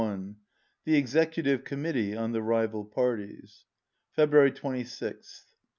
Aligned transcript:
160 0.01 0.39
THE 0.83 0.97
EXECUTIVE 0.97 1.63
COMMITTEE 1.63 2.17
ON 2.17 2.31
THE 2.31 2.41
RIVAL 2.41 2.85
PARTIES 2.85 3.65
February 4.15 4.51
26th. 4.51 5.43